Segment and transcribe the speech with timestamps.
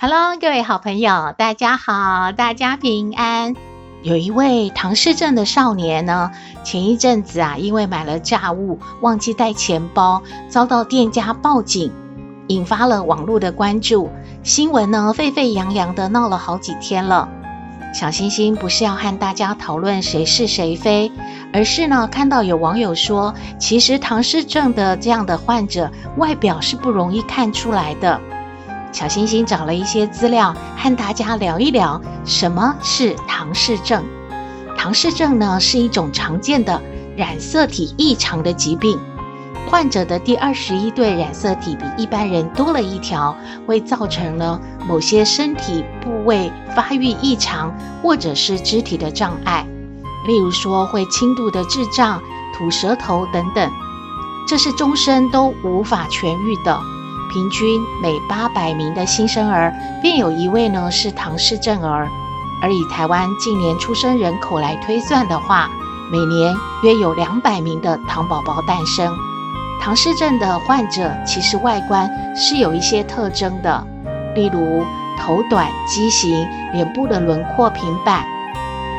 [0.00, 3.56] Hello，各位好朋友，大家好，大家平安。
[4.02, 6.30] 有一位唐氏症的少年呢，
[6.62, 11.90] 前一阵子啊，因为买了炸物忘记带钱包，遭到店家报警，
[12.46, 14.08] 引发了网络的关注。
[14.44, 17.28] 新闻呢，沸沸扬扬的闹了好几天了。
[17.92, 21.10] 小星星不是要和大家讨论谁是谁非，
[21.52, 28.20] 而是呢，看到有网友说，其实唐氏症的这样的患者外表是不容易看出来的。
[28.98, 34.04] 小星星找了一些资料，和大家聊一聊什么是唐氏症。
[34.76, 36.82] 唐氏症呢，是一种常见的
[37.16, 38.98] 染色体异常的疾病，
[39.70, 43.36] 患者的第二十一对染色体比一般人多了一条，
[43.68, 49.64] 会造成了某些身体部位发育异常，或者是肢体的障碍，
[50.26, 52.20] 例如说会轻度的智障、
[52.52, 53.70] 吐舌头等等，
[54.48, 56.76] 这是终身都无法痊愈的。
[57.28, 62.08] 平均每八百名的新生儿，便有一位呢是唐氏症儿。
[62.60, 65.68] 而以台湾近年出生人口来推算的话，
[66.10, 69.16] 每年约有两百名的唐宝宝诞生。
[69.80, 73.86] 唐氏症的患者其实外观是有一些特征的，
[74.34, 74.84] 例如
[75.16, 78.24] 头短畸形、脸部的轮廓平板、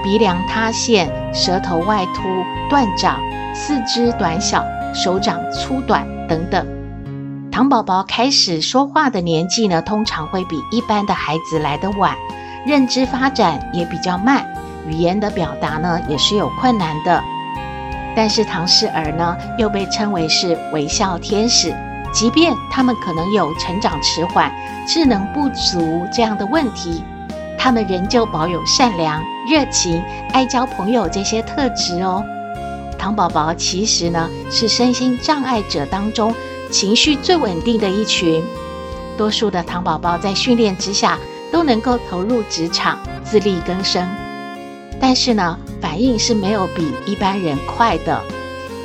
[0.03, 2.21] 鼻梁塌陷、舌头外凸、
[2.69, 3.19] 断掌、
[3.53, 6.78] 四肢短小、手掌粗短等等。
[7.51, 12.15] 唐宝宝开始说话的年纪呢，通常会比一般的孩子来得晚，
[12.65, 14.47] 认知发展也比较慢，
[14.87, 17.21] 语言的表达呢也是有困难的。
[18.15, 21.73] 但是唐氏儿呢，又被称为是微笑天使，
[22.13, 24.51] 即便他们可能有成长迟缓、
[24.87, 27.03] 智能不足这样的问题，
[27.57, 30.01] 他们仍旧保有善良、热情、
[30.33, 32.23] 爱交朋友这些特质哦。
[32.97, 36.33] 唐宝宝其实呢，是身心障碍者当中，
[36.71, 38.43] 情绪最稳定的一群，
[39.17, 41.17] 多数的糖宝宝在训练之下
[41.51, 44.07] 都能够投入职场，自力更生。
[44.99, 48.21] 但是呢，反应是没有比一般人快的，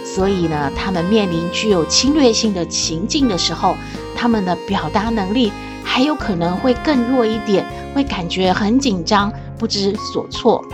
[0.05, 3.77] 所以呢，他们面临具有侵略性的情境的时候，
[4.17, 5.53] 他们的表达能力
[5.83, 10.65] 还有可能会更弱一点，会感觉很紧张，不知所措。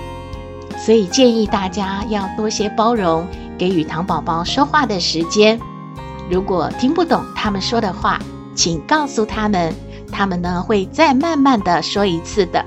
[0.78, 3.26] 所以建议大家要多些包容，
[3.58, 5.60] 给予糖宝宝说话的时间。
[6.30, 8.20] 如果听不懂他们说的话，
[8.54, 9.74] 请告诉他们，
[10.12, 12.64] 他们呢会再慢慢的说一次的。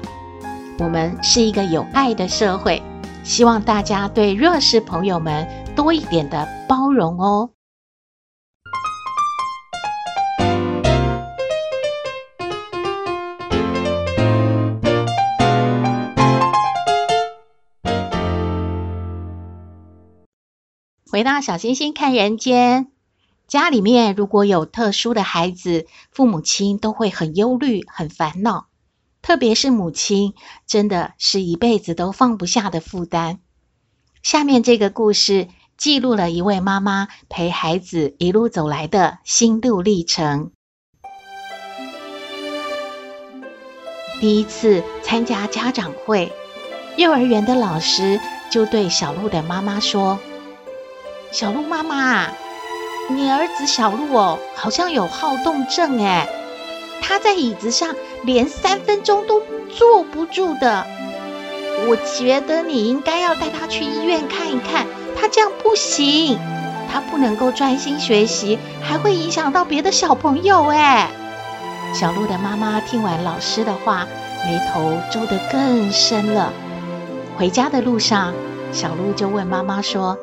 [0.79, 2.83] 我们是一个有爱的社会，
[3.23, 5.47] 希望大家对弱势朋友们
[5.77, 7.51] 多一点的包容哦。
[21.09, 22.92] 回到小星星看人间。
[23.47, 28.67] 家里面如果有特殊的孩子，父母亲都会很忧虑、很烦恼，
[29.21, 30.33] 特别是母亲，
[30.65, 33.39] 真的是一辈子都放不下的负担。
[34.23, 40.51] 下面这个故事记录了一位妈妈陪孩子一路走来的心路历程。
[44.19, 46.31] 第一次参加家长会，
[46.97, 50.17] 幼儿园的老师就对小鹿的妈妈说
[51.31, 52.31] ：“小鹿妈妈。”
[53.09, 56.27] 你儿子小鹿哦，好像有好动症诶，
[57.01, 57.93] 他在椅子上
[58.23, 60.85] 连三分钟都坐不住的。
[61.85, 64.87] 我觉得你应该要带他去医院看一看，
[65.19, 66.39] 他这样不行，
[66.91, 71.07] 他不能够专心学习，还会影响到别的小朋友诶。
[71.93, 74.07] 小鹿的妈妈听完老师的话，
[74.45, 76.53] 眉头皱得更深了。
[77.37, 78.33] 回家的路上，
[78.71, 80.17] 小鹿就问妈妈说：“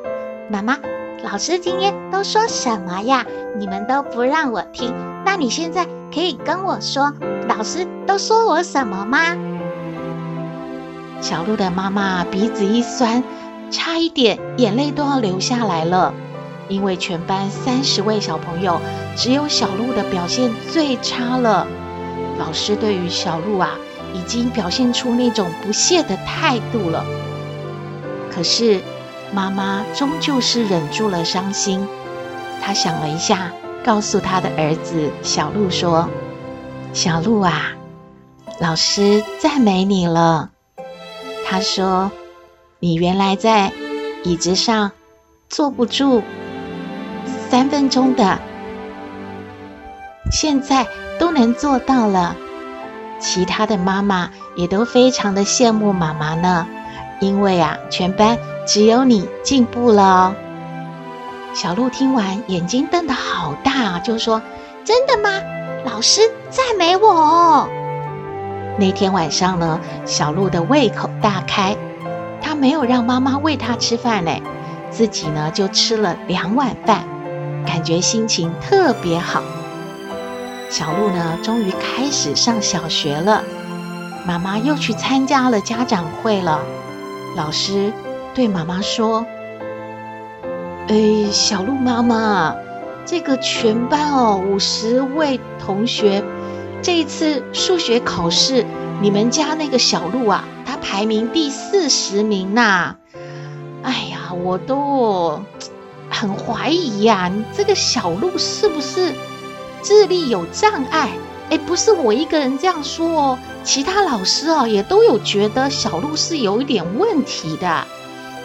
[0.49, 0.77] 妈妈。”
[1.23, 3.23] 老师今天都说什么呀？
[3.57, 4.91] 你们都不让我听，
[5.23, 7.13] 那你现在可以跟我说，
[7.47, 9.37] 老师都说我什么吗？
[11.21, 13.23] 小鹿的妈妈鼻子一酸，
[13.69, 16.11] 差一点眼泪都要流下来了，
[16.67, 18.81] 因为全班三十位小朋友，
[19.15, 21.67] 只有小鹿的表现最差了。
[22.39, 23.75] 老师对于小鹿啊，
[24.15, 27.05] 已经表现出那种不屑的态度了。
[28.31, 28.81] 可是。
[29.33, 31.87] 妈妈终究是忍住了伤心，
[32.61, 33.51] 她想了一下，
[33.83, 36.09] 告诉她的儿子小鹿说
[36.93, 37.71] ：“小鹿啊，
[38.59, 40.49] 老师赞美你了。
[41.47, 42.11] 他说，
[42.79, 43.71] 你原来在
[44.23, 44.91] 椅子上
[45.49, 46.21] 坐不住
[47.49, 48.39] 三分钟的，
[50.31, 50.87] 现在
[51.19, 52.35] 都能做到了。
[53.19, 56.65] 其他的妈妈也都非常的羡慕妈妈呢，
[57.19, 60.35] 因为啊，全班只有你进步了。”
[61.53, 64.41] 小鹿听完，眼睛瞪得好大，就说
[64.85, 65.41] ：“真的吗？
[65.83, 67.67] 老师赞美我。”
[68.79, 71.75] 那天晚上呢，小鹿的胃口大开，
[72.41, 74.41] 他没有让妈妈喂他吃饭嘞，
[74.89, 77.03] 自己呢就吃了两碗饭，
[77.65, 79.41] 感觉心情特别好。
[80.69, 83.43] 小鹿呢，终于开始上小学了，
[84.25, 86.61] 妈妈又去参加了家长会了。
[87.35, 87.91] 老师
[88.33, 89.25] 对妈妈说。
[90.87, 92.55] 哎，小鹿妈妈，
[93.05, 96.23] 这个全班哦，五十位同学，
[96.81, 98.65] 这一次数学考试，
[99.01, 102.97] 你们家那个小鹿啊，他排名第四十名呐。
[103.83, 105.41] 哎呀，我都
[106.09, 109.13] 很怀疑呀，你这个小鹿是不是
[109.81, 111.11] 智力有障碍？
[111.51, 117.87] 哎，不是我一个人这样说哦，其他老师哦也都有觉得小鹿是有一点问题的。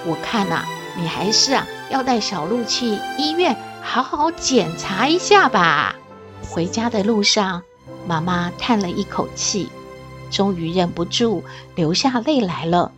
[0.07, 0.65] 我看呐，
[0.97, 1.67] 你还是啊。
[1.89, 5.95] 要带小鹿去医院好好检查一下吧。
[6.51, 7.63] 回家的路上，
[8.09, 9.69] 妈妈叹了一口气，
[10.33, 11.45] 终于忍不住
[11.77, 12.91] 流下泪来了。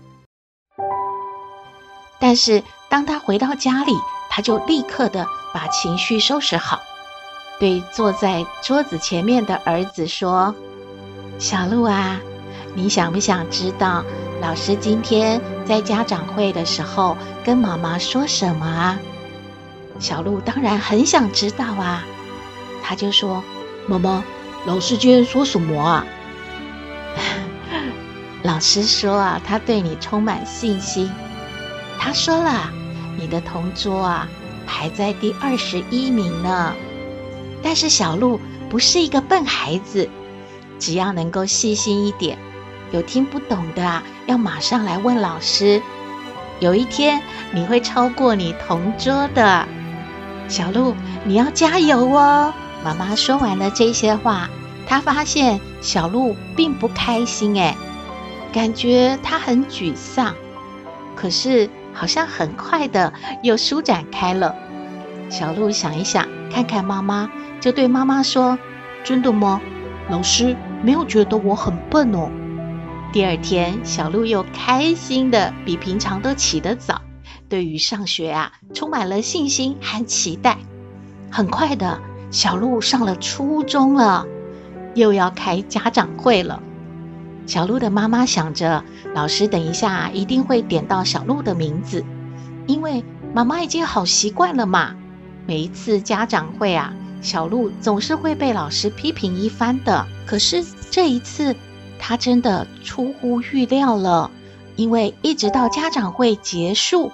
[2.19, 3.93] 但是，当她回到家里，
[4.31, 6.81] 她就立刻的把情绪收拾好，
[7.61, 10.55] 对坐在桌子前面的儿子说
[11.39, 12.19] ：“小鹿啊，
[12.75, 14.03] 你想不想知道？”
[14.41, 18.99] 老师今天在家长会的时候跟妈妈说什么啊？
[19.99, 22.05] 小鹿当然很想知道啊，
[22.83, 23.43] 他就说
[23.89, 24.23] ：“妈妈，
[24.65, 26.07] 老师今天说什么啊？”
[28.45, 31.11] 老师说啊，他对你充满信心。
[31.99, 32.71] 他说了，
[33.19, 34.29] 你的同桌啊
[34.69, 36.73] 排在第二十一名呢。
[37.61, 40.09] 但是小鹿不是一个笨孩子，
[40.79, 42.39] 只要能够细心一点。
[42.91, 45.83] 有听不懂的，要马上来问老师。
[46.61, 49.67] 有一天你会超过你同桌的。
[50.49, 50.95] 小鹿，
[51.25, 52.53] 你要加油哦！
[52.83, 54.49] 妈妈说完了这些话，
[54.87, 57.77] 她发现小鹿并不开心，哎，
[58.53, 60.35] 感觉他很沮丧。
[61.15, 63.13] 可是好像很快的
[63.43, 64.55] 又舒展开了。
[65.29, 67.31] 小鹿想一想，看看妈妈，
[67.61, 68.59] 就对妈妈说
[69.05, 69.61] ：“真的吗？
[70.09, 72.31] 老师没有觉得我很笨哦。”
[73.11, 77.01] 第二天，小鹿又开心的比平常都起得早，
[77.49, 80.59] 对于上学啊，充满了信心和期待。
[81.31, 81.99] 很快的，
[82.31, 84.27] 小鹿上了初中了，
[84.95, 86.63] 又要开家长会了。
[87.47, 88.85] 小鹿的妈妈想着，
[89.15, 92.05] 老师等一下一定会点到小鹿的名字，
[92.67, 93.03] 因为
[93.35, 94.95] 妈妈已经好习惯了嘛。
[95.47, 100.07] 每一次家长会啊，小鹿总是会被老师批评一番的。
[100.27, 101.57] 可是这一次，
[101.99, 104.31] 他真的出乎预料了，
[104.77, 107.13] 因为一直到家长会结束，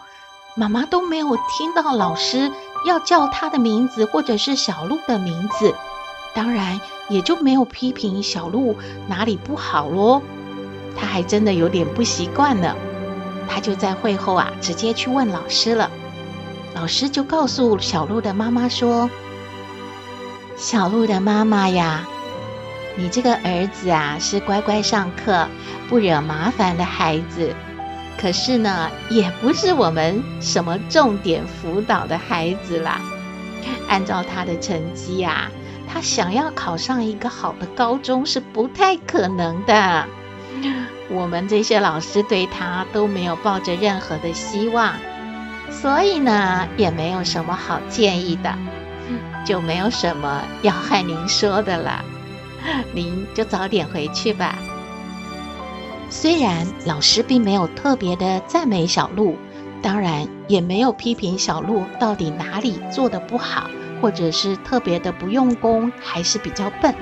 [0.54, 2.52] 妈妈都没有听到老师
[2.86, 5.74] 要叫他的名字或者是小鹿的名字，
[6.34, 8.76] 当然也就没有批评小鹿
[9.08, 10.22] 哪里不好喽。
[10.96, 12.76] 他还真的有点不习惯呢。
[13.48, 15.90] 他就在会后啊，直接去问老师了。
[16.74, 19.10] 老师就告诉小鹿的妈妈说
[20.56, 22.08] ：“小鹿的妈妈呀。”
[22.96, 25.48] 你这个儿子啊，是乖乖上课、
[25.88, 27.54] 不惹麻烦的孩子，
[28.20, 33.00] 可是呢，也不是我们什么重点辅导的孩子啦。
[33.88, 35.50] 按照他的成绩啊，
[35.92, 40.06] 他想要考上一个好的高中是不太可能的。
[41.10, 44.94] 我们这些老师对他都没有抱着任何的希望，
[45.70, 48.56] 所以呢，也没有什么好建议的，
[49.44, 52.04] 就没有什么要和您说的了。
[52.94, 54.58] 您就早点回去吧。
[56.10, 59.36] 虽然老师并没有特别的赞美小鹿，
[59.82, 63.68] 当然也没有批评小鹿到底哪里做得不好，
[64.00, 66.94] 或者是特别的不用功，还是比较笨。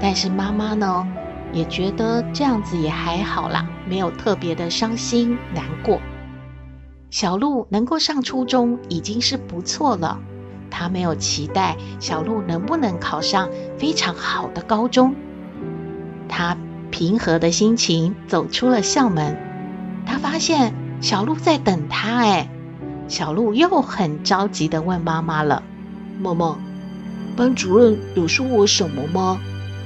[0.00, 1.06] 但是妈妈呢，
[1.52, 6.00] 也觉得这样子也还好啦，没有特别的伤心难过。
[7.10, 10.18] 小鹿能够上初中已经是不错了。
[10.74, 15.14] 他没有期待小鹿能不能考上非常好的高中，
[16.30, 16.56] 他
[16.90, 19.36] 平和的心情走出了校门，
[20.06, 22.24] 他发现小鹿在等他。
[22.24, 22.48] 哎，
[23.06, 25.62] 小鹿又很着急地问妈妈了
[26.18, 26.58] ：“妈妈，
[27.36, 29.38] 班主任有说我什么吗？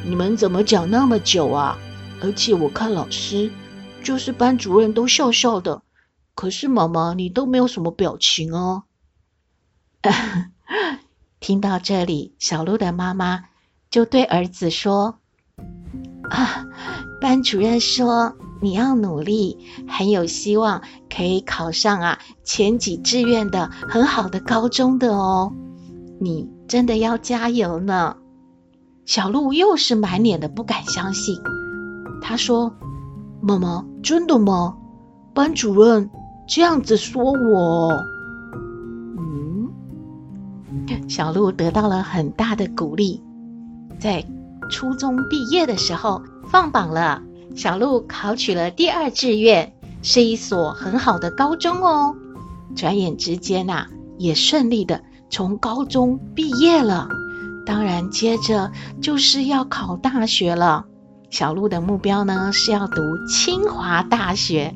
[0.04, 1.76] 你们怎么讲那么久啊？
[2.22, 3.50] 而且我看老师，
[4.02, 5.82] 就是班主任都笑笑的，
[6.36, 8.84] 可是妈妈你都没有什么表情哦。
[11.40, 13.44] 听到这里，小鹿的妈妈
[13.90, 15.18] 就对儿子说
[16.30, 16.66] ：“啊，
[17.20, 19.58] 班主任说你要努力，
[19.88, 20.82] 很有希望
[21.14, 25.52] 可以考上啊前几志愿的很好的高中的哦，
[26.18, 28.16] 你真的要加油呢。”
[29.06, 31.40] 小鹿又是满脸的不敢相信，
[32.20, 32.74] 他说
[33.40, 34.76] ：“妈妈，真的吗？
[35.32, 36.10] 班主任
[36.48, 38.02] 这样子说我？”
[41.08, 43.22] 小鹿得到了很大的鼓励，
[43.98, 44.24] 在
[44.70, 47.22] 初中毕业的时候放榜了，
[47.54, 52.14] 小鹿考取了第二志愿，是一所很好的高中哦。
[52.74, 53.86] 转眼之间呐，
[54.18, 57.08] 也顺利的从高中毕业了。
[57.64, 60.84] 当然，接着就是要考大学了。
[61.30, 64.74] 小鹿的目标呢，是要读清华大学，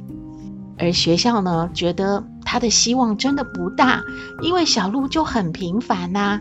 [0.78, 4.02] 而学校呢，觉得他的希望真的不大，
[4.42, 6.40] 因为小鹿就很平凡呐。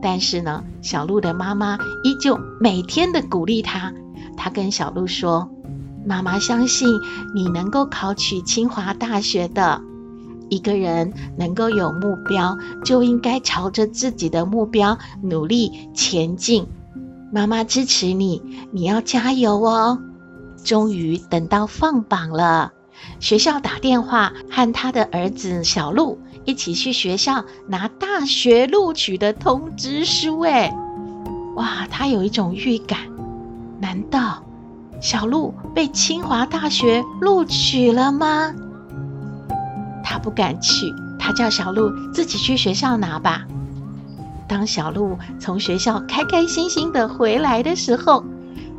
[0.00, 3.92] 但是呢，小鹿的妈妈依旧每天的鼓励他。
[4.34, 5.50] 他跟小鹿说
[6.08, 6.88] ：“妈妈相信
[7.34, 9.82] 你能够考取清华大学的。”
[10.48, 16.66] 一个人能够有目标，就应该朝着自己的目标努力前进。
[17.30, 18.40] 妈妈支持你，
[18.72, 19.98] 你要加油哦！
[20.64, 22.72] 终于等到放榜了，
[23.20, 30.40] 学校打电话和他的儿子小鹿一起去学校拿大学录取的通知书。
[30.40, 30.72] 哎，
[31.56, 32.98] 哇，他有一种预感，
[33.80, 34.42] 难道
[35.00, 38.54] 小鹿被清华大学录取了吗？
[40.04, 43.46] 他不敢去，他叫小鹿自己去学校拿吧。
[44.48, 48.24] 当小鹿从学校开开心心的回来的时候，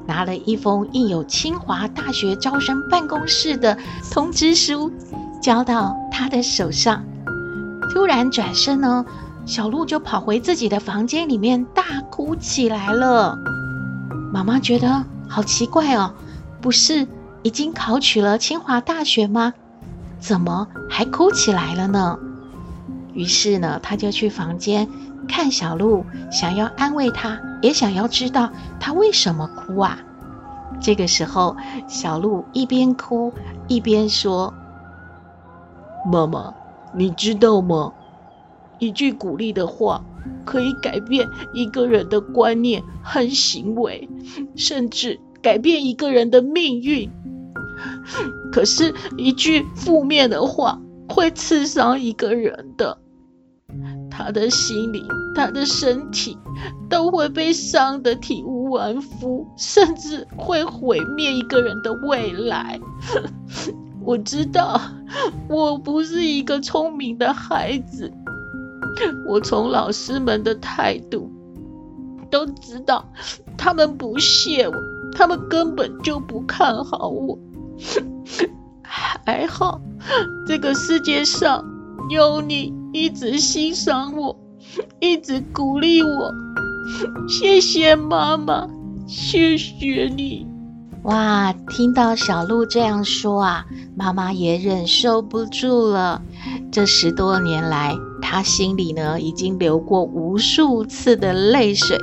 [0.07, 3.77] 拿了一封印有清华大学招生办公室的
[4.09, 4.91] 通知书，
[5.41, 7.03] 交到他的手上。
[7.93, 9.05] 突然转身呢，
[9.45, 13.37] 小鹿就跑回自己的房间里面大哭起来了。
[14.33, 16.13] 妈妈觉得好奇怪哦，
[16.61, 17.07] 不是
[17.43, 19.53] 已经考取了清华大学吗？
[20.19, 22.17] 怎么还哭起来了呢？
[23.13, 24.87] 于是呢，他就去房间
[25.27, 29.99] 看小鹿，想要安慰他，也想要知道他为什么哭啊。
[30.79, 31.55] 这个时候，
[31.87, 33.33] 小鹿一边哭
[33.67, 34.53] 一边说
[36.11, 36.53] ：“妈妈，
[36.95, 37.93] 你知道吗？
[38.79, 40.03] 一句鼓励的话
[40.45, 44.07] 可以改变一个人的观念和行为，
[44.55, 47.09] 甚至改变一个人的命运。”
[48.51, 50.79] 可是，一句负面的话
[51.09, 52.99] 会刺伤一个人的，
[54.17, 56.35] 他的心灵、他的身体
[56.89, 62.79] 都会被伤得体无完肤，甚至会毁灭一个人的未来。
[64.01, 64.81] 我知道，
[65.47, 68.11] 我不是一个聪明的孩子，
[69.27, 71.29] 我从老师们的态度
[72.31, 73.07] 都知道，
[73.55, 74.73] 他们不屑我，
[75.11, 77.37] 他们根本就不看好我。
[78.81, 79.79] 还好，
[80.47, 81.63] 这个世界上
[82.09, 84.35] 有你一直欣赏我，
[84.99, 86.33] 一直鼓励我。
[87.27, 88.67] 谢谢妈妈，
[89.07, 90.47] 谢谢你。
[91.03, 93.65] 哇，听到小鹿这样说啊，
[93.95, 96.21] 妈妈也忍受不住了。
[96.71, 101.97] 这十多年来，她心里呢已经流过无数次的泪水，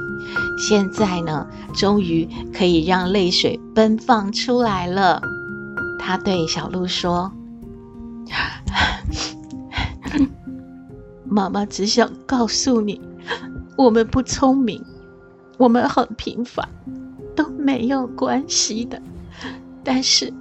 [0.58, 5.20] 现在呢，终于可以让泪水奔放出来了。
[5.98, 7.32] 她对小鹿说
[11.34, 13.00] ：“妈妈只想告诉你，
[13.76, 14.80] 我们不聪明，
[15.58, 16.68] 我们很平凡，
[17.34, 19.02] 都没有关系的。
[19.82, 20.32] 但是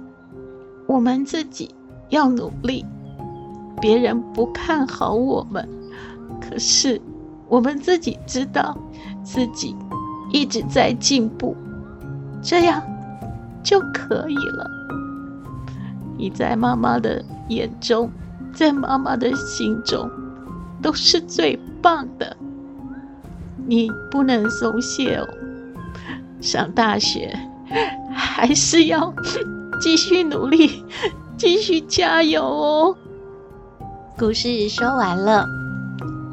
[0.86, 1.74] 我们自己
[2.10, 2.86] 要努力。
[3.80, 5.68] 别人不看好我们，
[6.40, 7.02] 可是
[7.48, 8.78] 我们自己知道
[9.24, 9.74] 自己
[10.32, 11.56] 一直在进步，
[12.40, 12.80] 这样
[13.64, 14.70] 就可以了。”
[16.16, 18.08] 你在妈妈的眼中，
[18.54, 20.08] 在妈妈的心中，
[20.84, 22.36] 都是最棒的。
[23.66, 25.26] 你不能松懈哦，
[26.42, 27.34] 上大学
[28.14, 29.14] 还是要
[29.80, 30.84] 继续努力，
[31.38, 32.96] 继续加油哦。
[34.18, 35.48] 故事说完了，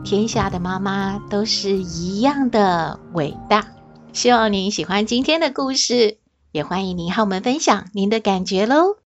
[0.03, 3.65] 天下的妈妈都是一样的伟大。
[4.11, 6.17] 希望您喜欢今天的故事，
[6.51, 9.00] 也欢迎您和我们分享您的感觉喽。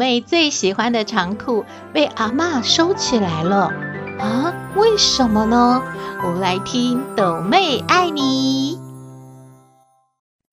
[0.00, 3.70] 妹最喜欢的长裤被阿嬷收起来了
[4.18, 4.54] 啊？
[4.74, 5.82] 为什么呢？
[6.24, 8.78] 我们来听斗妹爱你。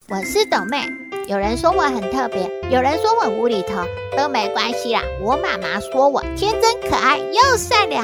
[0.09, 0.85] 我是斗妹，
[1.29, 3.85] 有人说我很特别，有人说我无厘头，
[4.17, 5.01] 都没关系啦。
[5.23, 8.03] 我妈妈说我天真可爱又善良，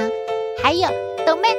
[0.63, 0.87] 还有
[1.27, 1.49] 斗妹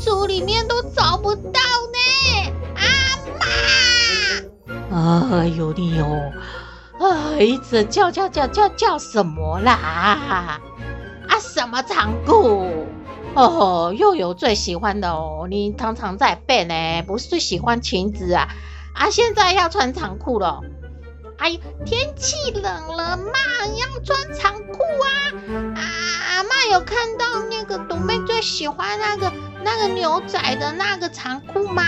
[0.00, 1.60] 什么衣橱里面都找不到
[1.92, 2.52] 呢？
[2.74, 2.82] 阿
[4.88, 5.38] 妈！
[5.38, 6.06] 哎呦你哟！
[6.98, 9.72] 哎，一直叫叫叫叫叫什么啦？
[11.28, 12.86] 啊，什么长裤？
[13.34, 15.46] 哦，又有最喜欢的哦。
[15.48, 18.48] 你常常在变呢，不是最喜欢裙子啊？
[18.94, 20.60] 啊，现在要穿长裤了。
[21.38, 23.32] 哎，天气冷了嘛，
[23.76, 25.08] 要穿长裤啊！
[25.76, 25.80] 啊，
[26.36, 29.32] 阿妈有看到那个董妹最喜欢那个
[29.64, 31.82] 那个牛仔的那个长裤吗？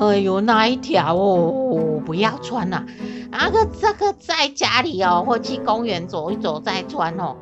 [0.00, 2.84] 哎呦，那一条哦，不要穿了，
[3.30, 7.36] 啊，那个这个在家里哦，或去公园走一走再穿哦。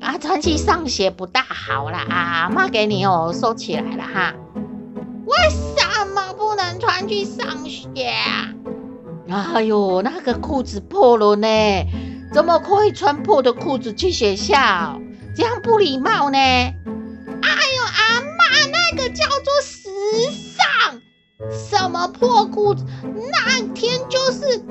[0.00, 4.34] 啊，穿去上学不大好啦，啊，妈给你哦，收起来了哈。
[5.26, 8.54] 为什么不能穿去上学啊？
[9.54, 11.48] 哎呦，那个裤子破了呢，
[12.32, 15.00] 怎么可以穿破的裤子去学校？
[15.34, 16.38] 这样不礼貌呢。
[16.38, 16.74] 哎
[17.42, 17.81] 呦，
[18.94, 19.88] 个叫做时
[20.56, 21.00] 尚。
[21.50, 22.84] 什么破裤子？
[23.30, 24.64] 那天就是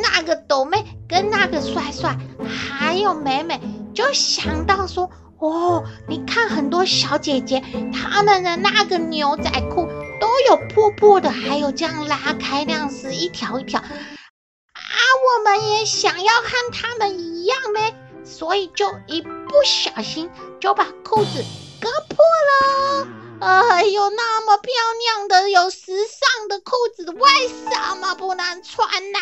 [0.00, 3.60] 那个斗妹跟那个帅帅还有美美，
[3.94, 9.88] 就想到说，哦，你看很多小姐姐她们的那个牛仔裤。
[10.20, 13.86] 都有破破的，还有这样拉开那样子一条一条啊！
[14.72, 17.94] 我们也想要和他们一样呗，
[18.24, 19.30] 所以就一不
[19.66, 21.44] 小心就把裤子
[21.80, 23.06] 割破了。
[23.40, 29.18] 哎呦，那么漂亮的、有时尚的裤子，为什么不能穿呢？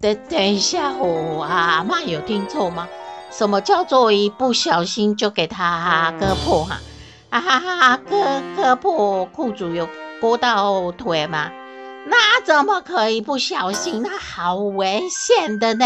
[0.00, 2.88] 等等一下哦，阿妈有听错吗？
[3.30, 6.80] 什么叫做一不小心就给它割破哈？
[7.30, 7.96] 啊哈哈！
[7.96, 9.88] 割割破裤子有
[10.20, 11.50] 割到腿吗？
[12.06, 14.02] 那怎么可以不小心？
[14.02, 15.84] 那好危险的呢！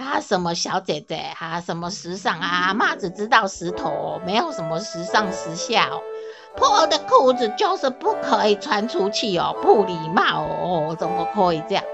[0.00, 2.72] 啊，什么小姐姐啊，什么时尚啊？
[2.72, 6.00] 妈只知道石头，没有什么时尚时下哦。
[6.56, 11.84] 破的裤子就是不可以穿出去哦，不礼貌哦，怎么可以这样？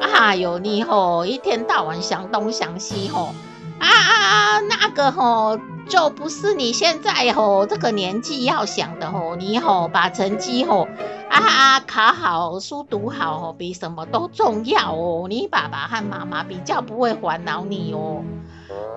[0.00, 3.34] 哎呦，你吼一天到晚想东想西吼，
[3.80, 5.58] 啊啊那个吼。
[5.88, 10.88] 就不是你现在吼这个年纪要想的吼，你吼把成绩吼
[11.30, 15.26] 啊考好，书读好吼，比什么都重要哦。
[15.28, 18.22] 你爸爸和妈妈比较不会烦恼你哦。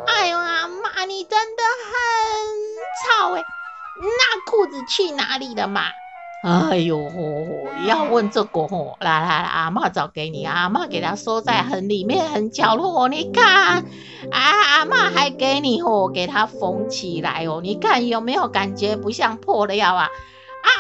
[0.08, 3.44] 哎呦阿妈，你真的很吵哎！
[4.00, 5.82] 那裤子去哪里了嘛？
[6.48, 7.12] 哎呦，
[7.86, 13.84] 要问这个吼，来来来，阿嬷找给你，阿嬷给他收在很里面很角落，你看，啊，
[14.32, 20.08] 阿嬷还给你吼，给他缝起来哦，你看有没有感觉不像破了药啊？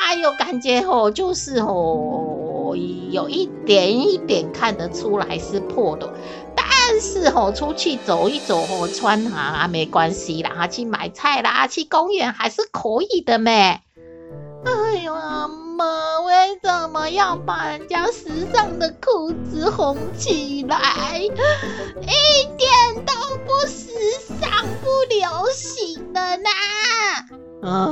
[0.06, 2.74] 哎呦，感觉吼就是吼
[3.12, 6.14] 有一点一点看得出来是破的，
[6.56, 6.66] 但
[7.02, 13.82] 是吼出去走一走吼穿啊没关系啦，去买菜啦，去公园还是可以的咩。
[14.66, 21.20] 哎呦，阿嬷，为什么要把人家时尚的裤子红起来？
[21.20, 21.30] 一
[22.58, 22.70] 点
[23.06, 23.14] 都
[23.46, 23.90] 不时
[24.40, 24.50] 尚、
[24.82, 26.50] 不流行的呢！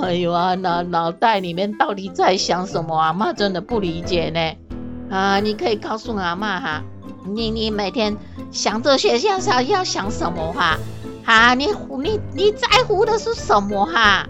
[0.03, 2.97] 哎呦啊，脑脑袋里面到底在想什么？
[2.97, 5.15] 阿妈真的不理解呢。
[5.15, 6.83] 啊，你可以告诉阿妈哈，
[7.25, 8.17] 你你每天
[8.51, 10.77] 想这些要想要想什么哈？
[11.25, 11.67] 啊，你
[11.99, 14.27] 你你在乎的是什么哈？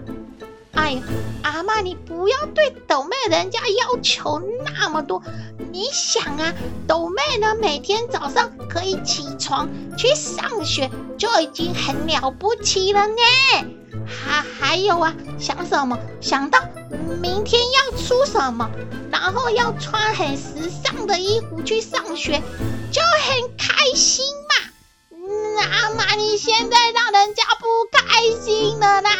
[0.76, 1.02] 哎呀，
[1.42, 5.22] 阿嬷，你不要对斗妹人家要求那么多。
[5.72, 6.52] 你想啊，
[6.86, 13.14] 斗妹呢，每天早上可以起床去上学，就已经很了不起了呢。
[14.06, 15.98] 还还有啊，想什么？
[16.20, 16.60] 想到
[17.20, 18.70] 明天要出什么，
[19.10, 22.40] 然后要穿很时尚的衣服去上学，
[22.92, 24.54] 就很开心嘛。
[25.10, 29.10] 嗯，阿嬷，你现在让人家不开心了啦。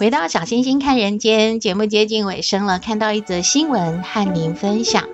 [0.00, 5.04] 回到小星星看人间节目接近尾声了，看到一则新闻和您分享，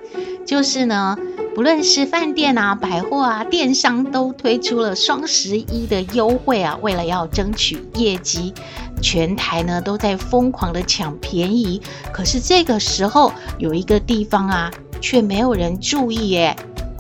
[0.46, 1.18] 就是呢，
[1.56, 8.54] 不论是饭店啊、百货啊、电商都推出了双十一的优惠啊，为了要争取业绩，
[9.02, 11.82] 全台呢都在疯狂的抢便宜。
[12.12, 14.70] 可是这个时候有一个地方啊，
[15.00, 16.54] 却没有人注意耶。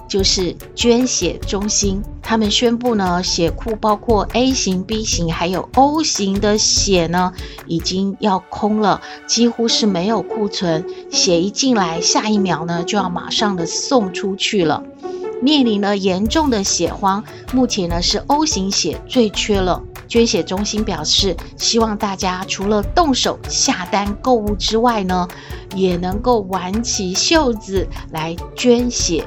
[0.08, 7.32] 就是捐血中心，他们宣布呢，血库包括 A 型、B 型还有 O 型的血呢，
[7.66, 10.84] 已经要空了，几乎是没有库存。
[11.10, 14.82] 血一进来，下一秒呢就要马上的送出去了，
[15.42, 17.24] 面临了严重的血荒。
[17.52, 19.82] 目前呢是 O 型血最缺了。
[20.08, 25.26] 捐血中心表示，希望大家除了动手下单购物之外呢，
[25.74, 29.26] 也能够挽起袖子来捐血。